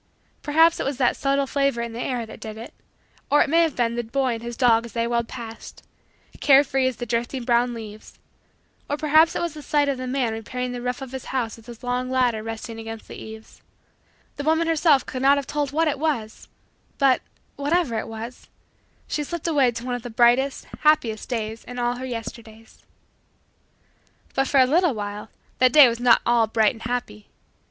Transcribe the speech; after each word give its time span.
Perhaps 0.41 0.79
it 0.79 0.83
was 0.83 0.97
that 0.97 1.15
subtle 1.15 1.45
flavor 1.45 1.79
in 1.79 1.93
the 1.93 2.01
air 2.01 2.25
that 2.25 2.39
did 2.39 2.57
it; 2.57 2.73
or 3.29 3.43
it 3.43 3.49
may 3.51 3.61
have 3.61 3.75
been 3.75 3.93
the 3.95 4.03
boy 4.03 4.33
and 4.33 4.41
his 4.41 4.57
dog 4.57 4.83
as 4.83 4.93
they 4.93 5.05
whirled 5.05 5.27
past 5.27 5.83
care 6.39 6.63
free 6.63 6.87
as 6.87 6.95
the 6.95 7.05
drifting 7.05 7.43
brown 7.43 7.75
leaves; 7.75 8.17
or 8.89 8.97
perhaps 8.97 9.35
it 9.35 9.43
was 9.43 9.53
the 9.53 9.61
sight 9.61 9.87
of 9.87 9.99
the 9.99 10.07
man 10.07 10.33
repairing 10.33 10.71
the 10.71 10.81
roof 10.81 11.03
of 11.03 11.11
the 11.11 11.19
house 11.27 11.55
with 11.55 11.67
his 11.67 11.83
long 11.83 12.09
ladder 12.09 12.41
resting 12.41 12.79
against 12.79 13.07
the 13.07 13.15
eaves: 13.15 13.61
the 14.37 14.43
woman 14.43 14.65
herself 14.65 15.05
could 15.05 15.21
not 15.21 15.37
have 15.37 15.45
told 15.45 15.71
what 15.71 15.87
it 15.87 15.99
was, 15.99 16.47
but, 16.97 17.21
whatever 17.55 17.95
it 17.99 18.07
was, 18.07 18.47
she 19.07 19.23
slipped 19.23 19.47
away 19.47 19.69
to 19.69 19.85
one 19.85 19.93
of 19.93 20.01
the 20.01 20.09
brightest, 20.09 20.65
happiest, 20.79 21.29
days 21.29 21.63
in 21.65 21.77
all 21.77 21.97
her 21.97 22.05
Yesterdays. 22.05 22.79
But, 24.33 24.47
for 24.47 24.59
a 24.59 24.65
little 24.65 24.95
while, 24.95 25.29
that 25.59 25.71
day 25.73 25.87
was 25.87 25.99
not 25.99 26.21
at 26.21 26.21
all 26.25 26.47
bright 26.47 26.73
and 26.73 26.81
happy. 26.81 27.27